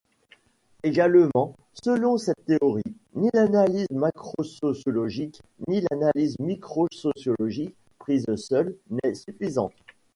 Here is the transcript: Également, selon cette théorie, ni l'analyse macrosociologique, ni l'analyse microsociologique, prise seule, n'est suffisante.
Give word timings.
Également, 0.81 1.55
selon 1.73 2.17
cette 2.17 2.43
théorie, 2.45 2.81
ni 3.13 3.29
l'analyse 3.35 3.91
macrosociologique, 3.91 5.39
ni 5.67 5.83
l'analyse 5.91 6.39
microsociologique, 6.39 7.75
prise 7.99 8.25
seule, 8.35 8.75
n'est 8.89 9.13
suffisante. 9.13 9.73